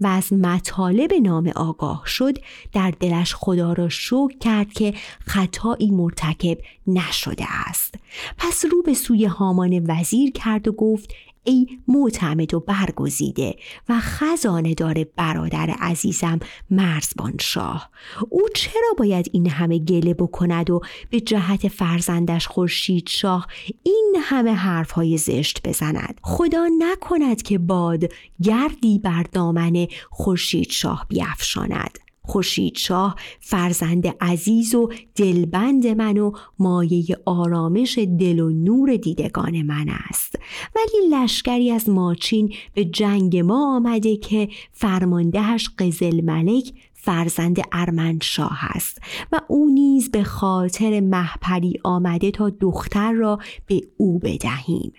[0.00, 2.38] و از مطالب نامه آگاه شد
[2.72, 4.94] در دلش خدا را شکر کرد که
[5.26, 7.94] خطایی مرتکب نشده است.
[8.38, 13.56] پس رو به سوی هامان وزیر کرد و گفت ای معتمد و برگزیده
[13.88, 17.90] و خزانه دار برادر عزیزم مرزبان شاه.
[18.28, 23.46] او چرا باید این همه گله بکند و به جهت فرزندش خورشید شاه
[23.82, 28.04] این همه حرفهای زشت بزند؟ خدا نکند که باد
[28.42, 37.04] گردی بر دامن خورشید شاه بیافشاند خورشید شاه فرزند عزیز و دلبند من و مایه
[37.24, 40.38] آرامش دل و نور دیدگان من است.
[40.76, 48.98] ولی لشکری از ماچین به جنگ ما آمده که فرماندهش قزل ملک فرزند ارمنشاه است
[49.32, 54.92] و او نیز به خاطر محپری آمده تا دختر را به او بدهیم.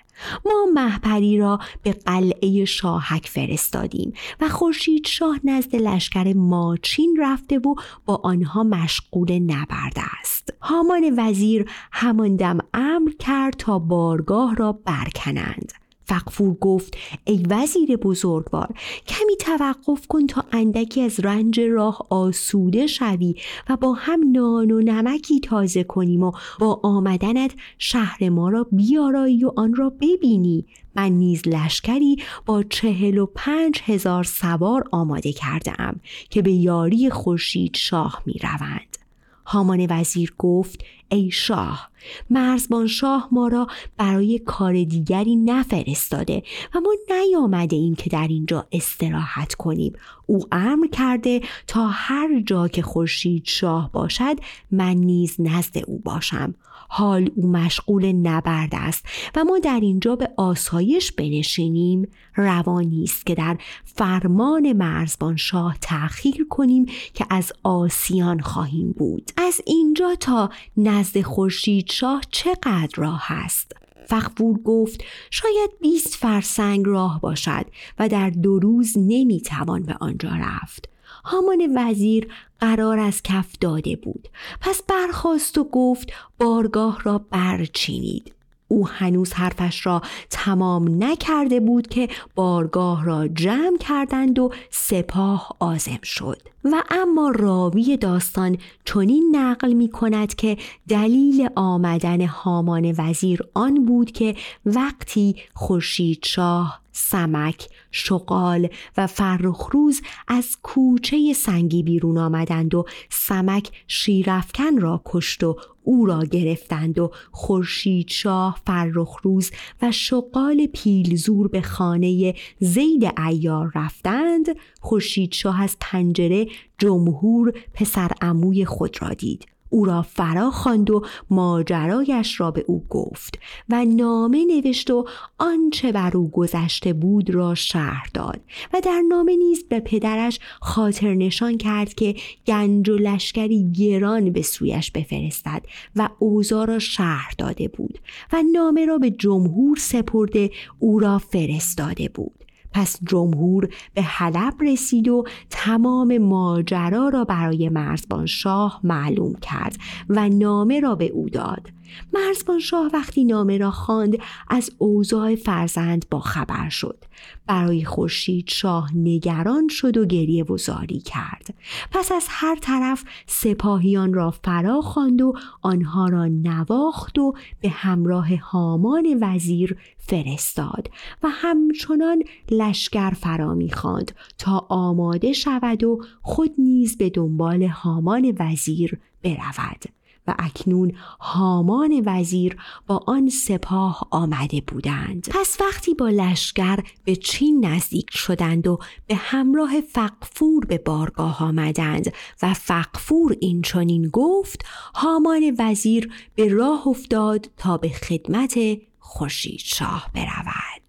[0.45, 7.76] ما محپری را به قلعه شاهک فرستادیم و خورشید شاه نزد لشکر ماچین رفته و
[8.06, 10.54] با آنها مشغول نبرد است.
[10.62, 15.83] هامان وزیر همان دم امر کرد تا بارگاه را برکنند.
[16.06, 18.70] فقفور گفت ای وزیر بزرگوار
[19.08, 23.36] کمی توقف کن تا اندکی از رنج راه آسوده شوی
[23.70, 29.46] و با هم نان و نمکی تازه کنیم و با آمدنت شهر ما را بیارایی
[29.46, 35.82] و آن را ببینی من نیز لشکری با چهل و پنج هزار سوار آماده کرده
[35.82, 38.98] ام که به یاری خورشید شاه می روند.
[39.46, 41.89] هامان وزیر گفت ای شاه
[42.30, 46.44] مرزبان شاه ما را برای کار دیگری نفرستاده
[46.76, 49.94] و ما نیامده ایم که در اینجا استراحت کنیم.
[50.26, 54.36] او امر کرده تا هر جا که خورشید شاه باشد
[54.72, 56.56] من نیز نزد او باشم.
[56.96, 62.08] حال او مشغول نبرد است و ما در اینجا به آسایش بنشینیم.
[62.36, 69.32] روانی است که در فرمان مرزبان شاه تأخیر کنیم که از آسیان خواهیم بود.
[69.38, 73.72] از اینجا تا نزد خورشید شاه چقدر راه است؟
[74.08, 77.66] فخفور گفت شاید 20 فرسنگ راه باشد
[78.00, 80.90] و در دو روز نمی‌توان به آنجا رفت.
[81.26, 82.28] هامان وزیر
[82.60, 84.28] قرار از کف داده بود.
[84.62, 88.34] پس برخواست و گفت بارگاه را برچینید.
[88.74, 96.00] او هنوز حرفش را تمام نکرده بود که بارگاه را جمع کردند و سپاه آزم
[96.04, 96.42] شد.
[96.64, 100.58] و اما راوی داستان چنین نقل می کند که
[100.88, 110.58] دلیل آمدن هامان وزیر آن بود که وقتی خورشید شاه سمک، شقال و فرخروز از
[110.64, 118.08] کوچه سنگی بیرون آمدند و سمک شیرفکن را کشت و او را گرفتند و خورشید
[118.10, 124.46] شاه فرخروز و شقال پیلزور به خانه زید ایار رفتند
[124.82, 129.53] خورشید شاه از پنجره جمهور پسر اموی خود را دید.
[129.74, 135.06] او را فرا خواند و ماجرایش را به او گفت و نامه نوشت و
[135.38, 138.41] آنچه بر او گذشته بود را شهر داد
[138.74, 142.16] و در نامه نیز به پدرش خاطر نشان کرد که
[142.47, 148.00] گنج و لشکری گران به سویش بفرستد و اوضاع را شهر داده بود
[148.34, 152.43] و نامه را به جمهور سپرده او را فرستاده بود.
[152.74, 159.78] پس جمهور به حلب رسید و تمام ماجرا را برای مرزبان شاه معلوم کرد
[160.09, 161.69] و نامه را به او داد.
[162.14, 164.18] مرزبان شاه وقتی نامه را خواند
[164.48, 167.04] از اوضاع فرزند با خبر شد.
[167.48, 171.54] برای خورشید شاه نگران شد و گریه و زاری کرد.
[171.91, 178.36] پس از هر طرف سپاهیان را فرا خواند و آنها را نواخت و به همراه
[178.36, 180.89] هامان وزیر فرستاد
[181.24, 189.00] و همچنان لشکر فرا می‌خواند تا آماده شود و خود نیز به دنبال هامان وزیر
[189.24, 190.03] برود.
[190.28, 192.57] و اکنون هامان وزیر
[192.88, 195.28] با آن سپاه آمده بودند.
[195.32, 202.13] پس وقتی با لشکر به چین نزدیک شدند و به همراه فقفور به بارگاه آمدند
[202.41, 204.65] و فقفور این چنین گفت
[204.95, 208.59] هامان وزیر به راه افتاد تا به خدمت
[208.99, 210.84] خورشید شاه برود.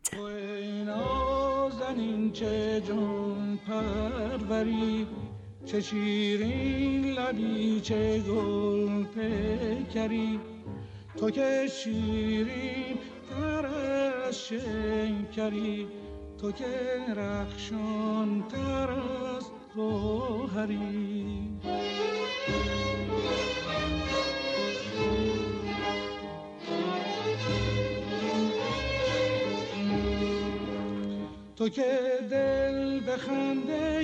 [5.66, 10.40] چه شیرین لبی چه گل پیکری.
[11.16, 12.98] تو که شیرین
[13.30, 14.52] تر از
[16.38, 16.64] تو که
[17.16, 19.44] رخشان تر از
[19.74, 21.50] گوهری.
[31.56, 31.98] تو که
[32.30, 34.02] دل به خنده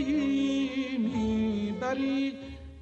[0.98, 2.34] می‌بری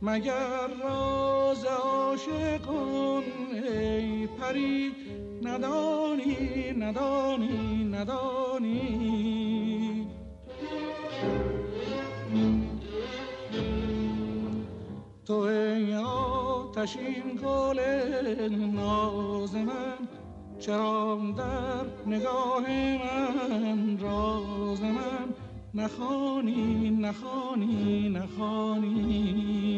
[0.03, 4.93] مگر راز عاشقان ای پری؟
[5.43, 8.89] ندانی ندانی ندانی.
[15.27, 17.81] تو ای آتشین گل
[18.75, 20.09] ناز من
[20.61, 25.35] چرا در نگاه من راز من
[25.75, 29.69] نخانی نخانی نخانی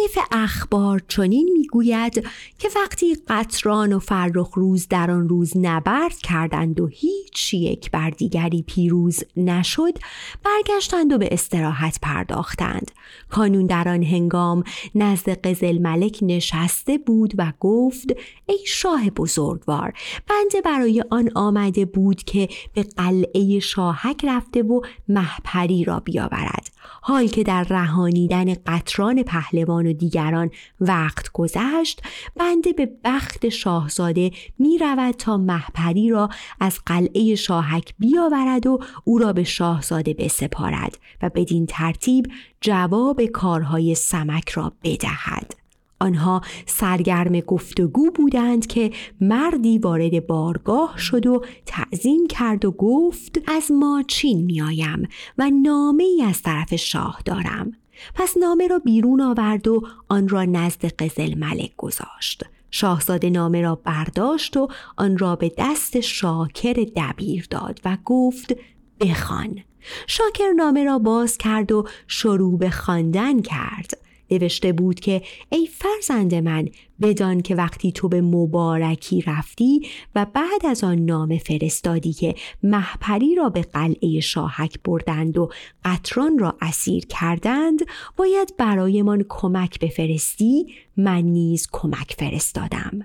[0.00, 2.28] معلف اخبار چنین می‌گوید
[2.58, 8.10] که وقتی قطران و فرخ روز در آن روز نبرد کردند و هیچ یک بر
[8.10, 9.98] دیگری پیروز نشد
[10.44, 12.90] برگشتند و به استراحت پرداختند.
[13.30, 18.06] کانون در آن هنگام نزد قزل ملک نشسته بود و گفت
[18.46, 19.92] ای شاه بزرگوار
[20.28, 26.79] بنده برای آن آمده بود که به قلعه شاهک رفته و محپری را بیاورد.
[27.02, 32.02] حال که در رهانیدن قطران پهلوان و دیگران وقت گذشت
[32.36, 36.28] بنده به بخت شاهزاده می رود تا محپری را
[36.60, 42.26] از قلعه شاهک بیاورد و او را به شاهزاده بسپارد و بدین ترتیب
[42.60, 45.59] جواب کارهای سمک را بدهد.
[46.00, 48.90] آنها سرگرم گفتگو بودند که
[49.20, 56.04] مردی وارد بارگاه شد و تعظیم کرد و گفت از ما چین میآیم و نامه
[56.04, 57.72] ای از طرف شاه دارم.
[58.14, 62.44] پس نامه را بیرون آورد و آن را نزد قزل ملک گذاشت.
[62.70, 68.56] شاهزاده نامه را برداشت و آن را به دست شاکر دبیر داد و گفت
[69.00, 69.58] بخوان.
[70.06, 74.09] شاکر نامه را باز کرد و شروع به خواندن کرد.
[74.30, 76.68] نوشته بود که ای فرزند من
[77.00, 83.34] بدان که وقتی تو به مبارکی رفتی و بعد از آن نامه فرستادی که محپری
[83.34, 85.50] را به قلعه شاهک بردند و
[85.84, 87.80] قطران را اسیر کردند
[88.16, 90.66] باید برایمان کمک بفرستی
[90.96, 93.00] من نیز کمک فرستادم.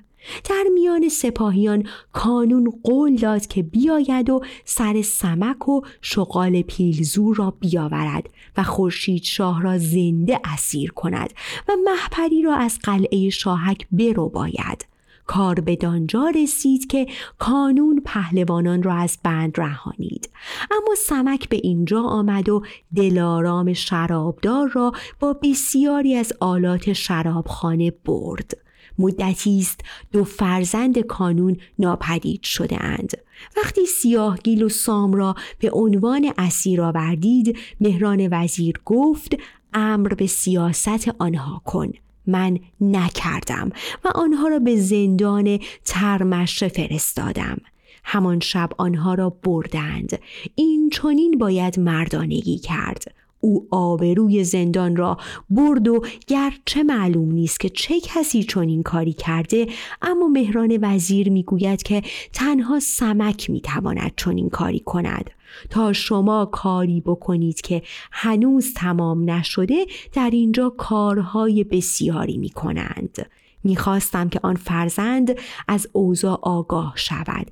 [0.49, 7.51] در میان سپاهیان کانون قول داد که بیاید و سر سمک و شغال پیلزور را
[7.59, 8.30] بیاورد.
[8.58, 11.34] و خورشید شاه را زنده اسیر کند
[11.68, 14.86] و محپری را از قلعه شاهک برو باید
[15.28, 20.30] کار به دانجا رسید که کانون پهلوانان را از بند رهانید.
[20.72, 22.64] اما سمک به اینجا آمد و
[22.95, 28.58] دلارام شرابدار را با بسیاری از آلات شرابخانه برد.
[28.99, 29.82] مدتی است
[30.12, 33.24] دو فرزند کانون ناپدید شده اند
[33.58, 39.36] وقتی سیاهگیل و سام را به عنوان اسیر آوردید مهران وزیر گفت
[39.74, 41.92] امر به سیاست آنها کن
[42.28, 43.70] من نکردم
[44.04, 47.58] و آنها را به زندان ترمش فرستادم.
[48.04, 50.20] همان شب آنها را بردند.
[50.56, 53.14] این چنین باید مردانگی کرد.
[53.46, 55.18] او آبروی زندان را
[55.50, 59.68] برد و گرچه معلوم نیست که چه کسی چنین کاری کرده
[60.02, 62.02] اما مهران وزیر می‌گوید که
[62.34, 65.30] تنها سمک می‌تواند چنین کاری کند
[65.70, 67.82] تا شما کاری بکنید که
[68.12, 73.30] هنوز تمام نشده در اینجا کارهای بسیاری می کنند.
[73.64, 75.36] می‌خواستم که آن فرزند
[75.68, 77.52] از اوضاع آگاه شود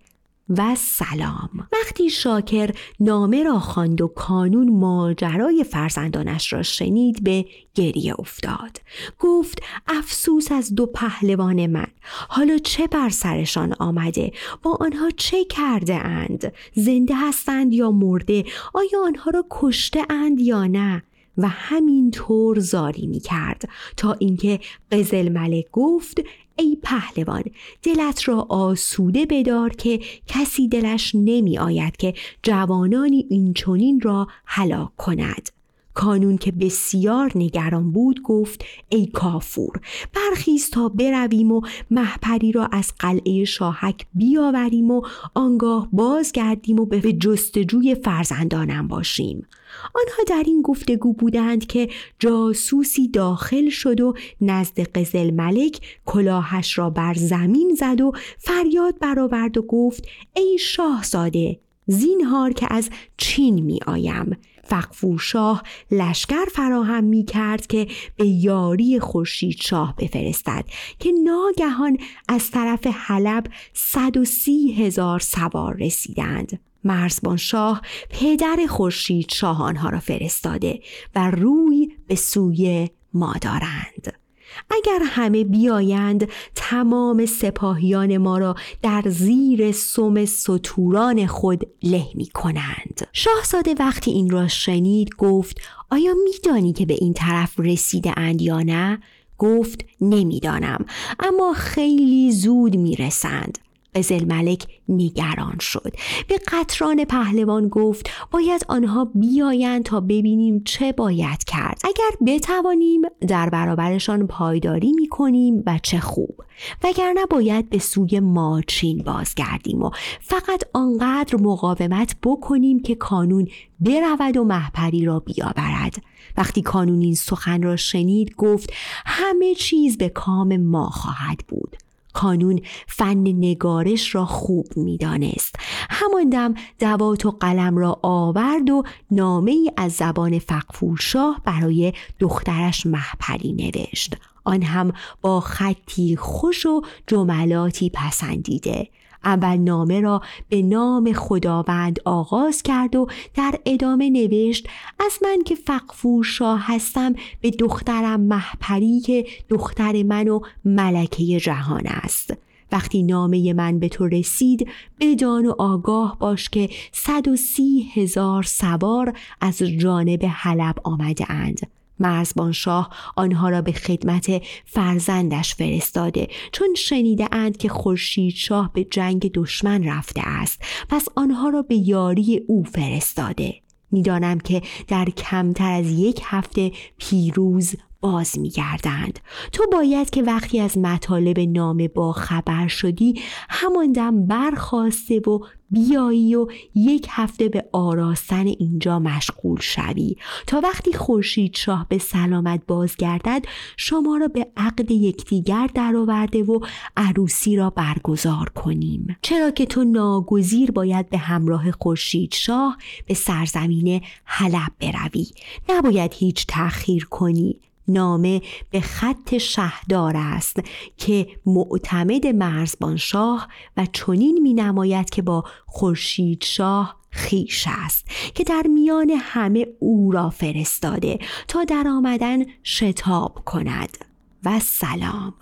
[0.49, 1.67] و سلام.
[1.73, 8.81] وقتی شاکر نامه را خواند و کانون ماجرای فرزندانش را شنید به گریه افتاد.
[9.19, 11.87] گفت افسوس از دو پهلوان من.
[12.29, 14.31] حالا چه بر سرشان آمده؟
[14.61, 20.67] با آنها چه کرده اند؟ زنده هستند یا مرده؟ آیا آنها را کشته اند یا
[20.67, 21.03] نه؟
[21.37, 24.59] و همین طور زاری می کرد تا اینکه
[24.91, 26.21] قزل ملک گفت
[26.55, 27.43] ای پهلوان
[27.83, 33.53] دلت را آسوده بدار که کسی دلش نمی آید که جوانانی این
[34.01, 35.49] را هلاک کند.
[35.93, 39.81] کانون که بسیار نگران بود گفت ای کافور
[40.13, 45.01] برخیز تا برویم و محپری را از قلعه شاهک بیاوریم و
[45.33, 49.47] آنگاه بازگردیم و به جستجوی فرزندانم باشیم.
[49.95, 51.89] آنها در این گفتگو بودند که
[52.19, 59.57] جاسوسی داخل شد و نزد قزل ملک کلاهش را بر زمین زد و فریاد برآورد
[59.57, 67.23] و گفت ای شاهزاده زینهار که از چین می آیم فقفور شاه لشکر فراهم می
[67.23, 70.65] کرد که به یاری خورشید شاه بفرستد
[70.99, 71.97] که ناگهان
[72.27, 76.59] از طرف حلب صد و سی هزار سوار رسیدند.
[76.83, 80.79] مرزبان شاه پدر خورشید شاه آنها را فرستاده
[81.15, 84.22] و روی به سوی ما دارند.
[84.69, 93.07] اگر همه بیایند تمام سپاهیان ما را در زیر سم سطوران خود له می کنند
[93.13, 98.61] شاهزاده وقتی این را شنید گفت آیا میدانی که به این طرف رسیده اند یا
[98.61, 98.99] نه؟
[99.37, 100.85] گفت نمی‌دانم
[101.19, 103.57] اما خیلی زود می‌رسند
[103.95, 105.93] قزل ملک نگران شد.
[106.27, 111.81] به قطران پهلوان گفت باید آنها بیایند تا ببینیم چه باید کرد.
[111.83, 116.35] اگر بتوانیم در برابرشان پایداری می کنیم و چه خوب.
[116.83, 119.89] وگرنه باید به سوی ماچین بازگردیم و
[120.21, 123.47] فقط آنقدر مقاومت بکنیم که کانون
[123.79, 125.95] برود و محپری را بیاورد.
[126.37, 128.73] وقتی کانون این سخن را شنید گفت
[129.05, 131.77] همه چیز به کام ما خواهد بود.
[132.13, 135.55] کانون فن نگارش را خوب می‌دانست.
[135.89, 141.93] همان دم دوات و قلم را آورد و نامه ای از زبان فقفور شاه برای
[142.19, 144.17] دخترش محپری نوشت.
[144.43, 144.91] آن هم
[145.21, 148.87] با خطی خوش و جملاتی پسندیده.
[149.25, 154.67] اول نامه را به نام خداوند آغاز کرد و در ادامه نوشت
[154.99, 161.87] از من که فقفور شاه هستم به دخترم محپری که دختر من و ملکه جهان
[161.87, 162.33] است.
[162.71, 164.67] وقتی نامه من به تو رسید
[164.99, 171.67] بدان و آگاه باش که صد و سی هزار سوار از جانب حلب آمده اند.
[172.03, 178.83] مرزبان شاه آنها را به خدمت فرزندش فرستاده چون شنیده اند که خورشید شاه به
[178.83, 180.61] جنگ دشمن رفته است.
[180.89, 183.53] پس آنها را به یاری او فرستاده.
[183.91, 189.19] می‌دانم که در کمتر از یک هفته پیروز باز میگردند
[189.51, 195.39] تو باید که وقتی از مطالب نامه با خبر شدی همان دم برخواسته و
[195.73, 200.15] بیایی و یک هفته به آراستن اینجا مشغول شوی.
[200.47, 203.45] تا وقتی خورشید شاه به سلامت بازگردد
[203.77, 206.59] شما را به عقد یکدیگر درآورده و
[206.97, 209.17] عروسی را برگزار کنیم.
[209.21, 212.77] چرا که تو ناگزیر باید به همراه خورشید شاه
[213.07, 215.27] به سرزمین حلب بروی.
[215.69, 217.59] نباید هیچ تأخیر کنی.
[217.87, 220.59] نامه به خط شهدار است
[220.97, 228.43] که معتمد مرزبان شاه و چنین می نماید که با خورشید شاه خیش است که
[228.43, 233.97] در میان همه او را فرستاده تا در آمدن شتاب کند.
[234.45, 235.33] و سلام.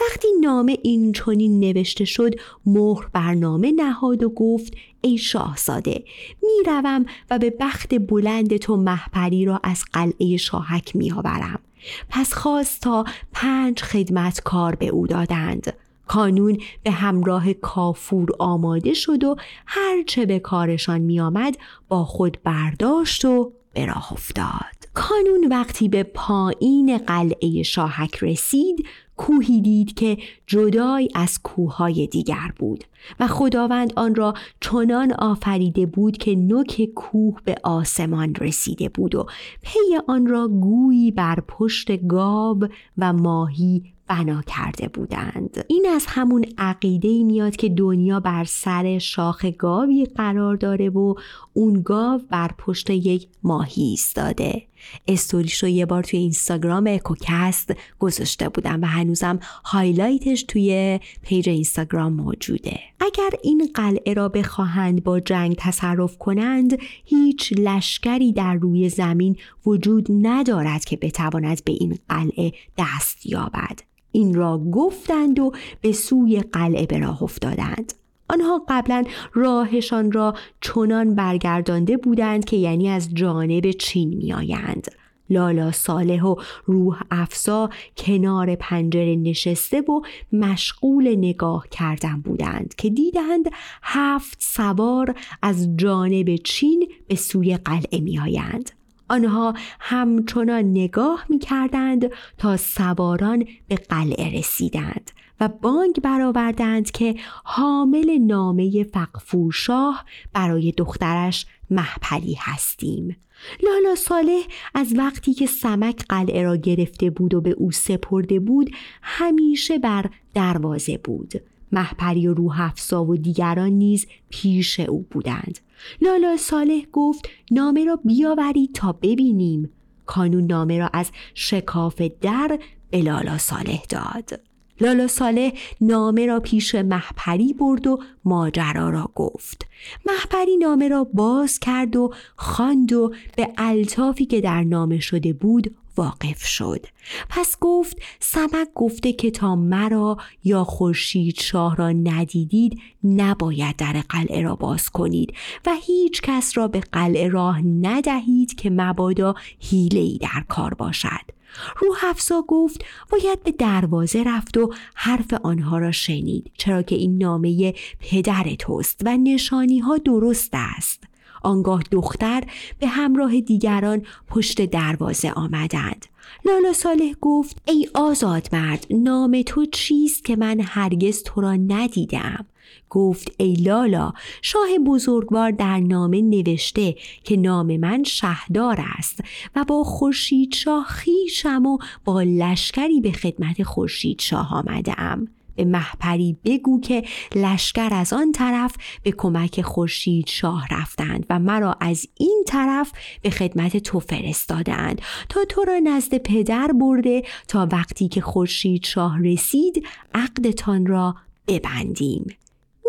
[0.00, 2.34] وقتی نامه این چنین نوشته شد
[2.66, 6.04] مهر برنامه نهاد و گفت ای شاهزاده
[6.42, 11.60] می‌روم و به بخت بلند تو محپری را از قلعه شاهک میآورم.
[12.08, 15.72] پس خواست تا پنج خدمتکار به او دادند.
[16.06, 21.56] کانون به همراه کافور آماده شد و هرچه به کارشان میآمد
[21.88, 24.81] با خود برداشت و به راه افتاد.
[24.94, 28.86] کانون وقتی به پایین قلعه شاهک رسید
[29.16, 32.84] کوهی دید که جدای از کوههای دیگر بود
[33.20, 39.26] و خداوند آن را چنان آفریده بود که نوک کوه به آسمان رسیده بود و
[39.62, 39.78] پی
[40.08, 42.68] آن را گویی بر پشت گاو
[42.98, 45.64] و ماهی بنا کرده بودند.
[45.68, 51.14] این از همون عقیده میاد که دنیا بر سر شاخ گاوی قرار داره و
[51.52, 54.62] اون گاو بر پشت یک ماهی ایستاده.
[55.08, 61.48] استوریش رو یه بار توی اینستاگرام اکوکست گذاشته بودم و هنوزم highlight ش توی page
[61.48, 62.80] اینستاگرام موجوده.
[63.00, 70.06] اگر این قلعه را بخواهند با جنگ تصرف کنند هیچ لشکری در روی زمین وجود
[70.10, 73.80] ندارد که بتواند به این قلعه دست یابد.
[74.12, 77.92] این را گفتند و به سوی قلعه به راه افتادند.
[78.32, 84.86] آنها قبلا راهشان را چنان برگردانده بودند که یعنی از جانب چین میآیند.
[85.30, 90.00] لالا صالح و روح افسا کنار پنجره نشسته و
[90.32, 93.50] مشغول نگاه کردن بودند که دیدند
[93.82, 98.70] هفت سوار از جانب چین به سوی قلعه میآیند.
[99.08, 105.10] آنها همچنان نگاه می کردند تا سواران به قلعه رسیدند.
[105.42, 107.14] و بانگ برآوردند که
[107.44, 113.16] حامل نامه فقفورشاه برای دخترش محپلی هستیم.
[113.62, 114.42] لالا صالح
[114.74, 118.70] از وقتی که سمک قلعه را گرفته بود و به او سپرده بود
[119.02, 121.32] همیشه بر دروازه بود.
[121.72, 125.58] محپری و روح افسا و دیگران نیز پیش او بودند.
[126.00, 129.70] لالا صالح گفت نامه را بیاورید تا ببینیم.
[130.06, 132.58] کانون نامه را از شکاف در
[132.90, 134.51] به لالا صالح داد.
[134.82, 139.66] لالا صالح نامه را پیش محپری برد و ماجرا را گفت.
[140.06, 145.76] محپری نامه را باز کرد و خواند و به الطافی که در نامه شده بود
[145.96, 146.86] واقف شد.
[147.28, 154.42] پس گفت سمک گفته که تا مرا یا خورشید شاه را ندیدید نباید در قلعه
[154.42, 155.34] را باز کنید
[155.66, 159.34] و هیچ کس را به قلعه راه ندهید که مبادا
[159.70, 161.41] ای در کار باشد.
[161.76, 167.18] روح افسا گفت باید به دروازه رفت و حرف آنها را شنید چرا که این
[167.18, 171.04] نامه پدر توست و نشانی ها درست است.
[171.42, 172.44] آنگاه دختر
[172.78, 176.06] به همراه دیگران پشت دروازه آمدند.
[176.44, 182.46] لالا صالح گفت ای آزاد مرد نام تو چیست که من هرگز تو را ندیدم؟
[182.94, 184.12] گفت ای لالا
[184.42, 189.20] شاه بزرگوار در نامه نوشته که نام من شهدار است
[189.56, 195.64] و با خورشید شاه خیشم و با لشکری به خدمت خورشید شاه آمده ام به
[195.64, 197.02] محپری بگو که
[197.34, 203.30] لشکر از آن طرف به کمک خورشید شاه رفتند و مرا از این طرف به
[203.30, 205.02] خدمت تو فرستادند.
[205.28, 211.14] تا تو را نزد پدر برده تا وقتی که خورشید شاه رسید عقدتان را
[211.48, 212.26] ببندیم.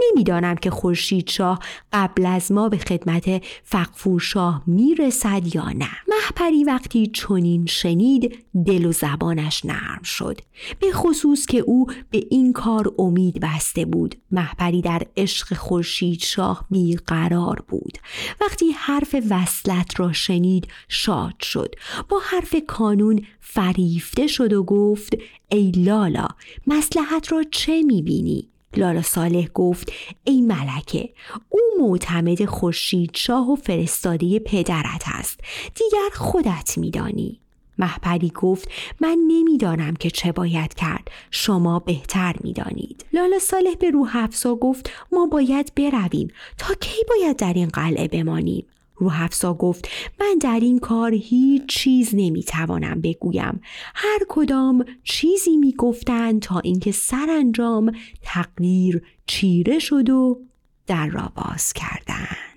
[0.02, 1.60] نمی‌دانم که خورشید شاه
[1.94, 5.89] قبل از ما به خدمت فقفور شاه می‌رسد یا نه.
[6.08, 10.39] محپری وقتی چنین شنید دل و زبانش نرم شد.
[10.80, 14.16] به خصوص که او به این کار امید بسته بود.
[14.32, 17.98] محپری در عشق خورشید شاه بیقرار بود.
[18.41, 21.76] وقتی حرف وصلت را شنید شاد شد.
[22.10, 25.18] با حرف کانون فریفته شد و گفت
[25.52, 26.28] ای لالا
[26.68, 29.91] مسلحت را چه می‌بینی؟ لالا صالح گفت
[30.24, 31.09] ای ملکه
[31.49, 35.39] او معتمد خورشید شاه و فرستاده پدرت است.
[35.76, 37.39] دیگر خودت میدانی.
[37.78, 38.69] محپری گفت
[39.01, 41.07] من نمی‌دانم که چه باید کرد.
[41.32, 43.05] شما بهتر می‌دانید.
[43.13, 46.28] لالا صالح به روح افسا گفت ما باید برویم.
[46.57, 48.65] تا کی باید در این قلعه بمانیم؟
[48.96, 49.88] روحفزا گفت
[50.20, 53.62] من در این کار هیچ چیز نمی‌توانم بگویم.
[53.96, 57.91] هر کدام چیزی می‌گفتند تا اینکه سرانجام
[58.22, 60.41] تقدیر چیره شد و
[60.88, 62.53] در را باز کردند.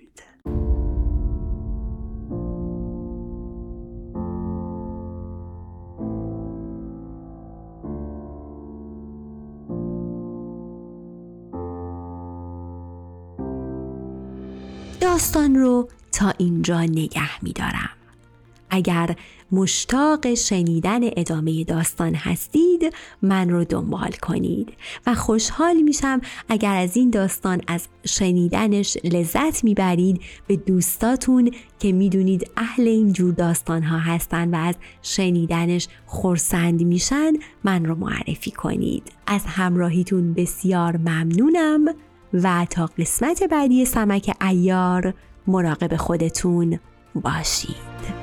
[15.01, 17.91] داستان رو تا اینجا نگه می دارم.
[18.71, 19.17] اگر
[19.53, 24.73] مشتاق شنیدن ادامه داستان هستید من رو دنبال کنید
[25.07, 32.51] و خوشحال میشم اگر از این داستان از شنیدنش لذت می‌برید به دوستاتون که می‌دونید
[32.57, 37.33] اهل این جور داستان ها هستن و از شنیدنش خورسند میشن
[37.65, 41.85] من رو معرفی کنید از همراهیتون بسیار ممنونم
[42.33, 45.15] و تا قسمت بعدی سمک ایار
[45.47, 46.79] مراقب خودتون
[47.15, 48.16] باشید.